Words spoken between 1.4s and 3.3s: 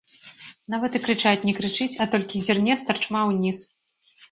не крычыць, а толькі зірне старчма